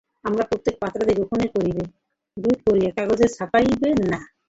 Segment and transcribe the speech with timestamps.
[0.23, 1.83] আমার প্রত্যেক পত্রাদি গোপন করিবে,
[2.37, 4.19] ঝট করিয়া কাগজে ছাপাইবে না।